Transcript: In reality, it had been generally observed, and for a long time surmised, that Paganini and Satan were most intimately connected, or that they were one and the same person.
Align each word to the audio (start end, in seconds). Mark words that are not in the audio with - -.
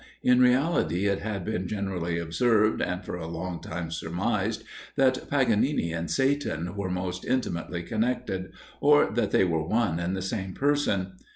In 0.23 0.39
reality, 0.41 1.05
it 1.05 1.19
had 1.19 1.45
been 1.45 1.67
generally 1.67 2.17
observed, 2.17 2.81
and 2.81 3.05
for 3.05 3.17
a 3.17 3.27
long 3.27 3.61
time 3.61 3.91
surmised, 3.91 4.63
that 4.95 5.29
Paganini 5.29 5.93
and 5.93 6.09
Satan 6.09 6.75
were 6.75 6.89
most 6.89 7.23
intimately 7.23 7.83
connected, 7.83 8.51
or 8.79 9.11
that 9.11 9.29
they 9.29 9.43
were 9.43 9.61
one 9.61 9.99
and 9.99 10.17
the 10.17 10.23
same 10.23 10.55
person. 10.55 11.11